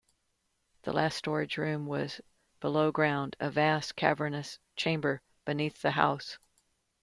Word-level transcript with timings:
The 0.81 0.93
last 0.93 1.15
storage 1.17 1.59
room 1.59 1.85
was 1.85 2.21
below 2.59 2.91
ground, 2.91 3.35
a 3.39 3.51
vast, 3.51 3.95
cavernous 3.95 4.57
chamber 4.75 5.21
beneath 5.45 5.83
the 5.83 5.91
house. 5.91 6.39